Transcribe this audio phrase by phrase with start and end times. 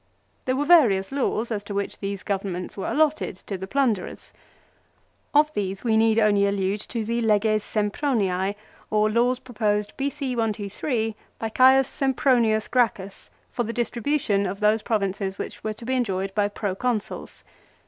[0.45, 4.33] There were various laws as to which these governments were allotted to the plunderers.
[5.31, 8.55] Of these we need only allude to the Leges Semproniae,
[8.89, 10.35] or laws proposed B.C.
[10.35, 15.93] 123, by Caius Sempronius Gracchus for the distribution of those provinces which were to be
[15.93, 17.43] enjoyed by Proconsuls.